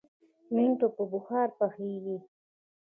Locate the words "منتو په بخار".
0.53-1.49